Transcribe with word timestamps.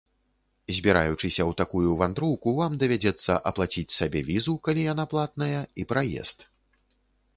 Збіраючыся 0.77 1.41
ў 1.49 1.51
такую 1.61 1.89
вандроўку, 1.99 2.49
вам 2.59 2.79
давядзецца 2.83 3.37
аплаціць 3.51 3.95
сабе 3.99 4.25
візу, 4.33 4.57
калі 4.69 4.81
яна 4.93 5.05
платная, 5.13 5.61
і 5.85 5.91
праезд. 5.93 6.39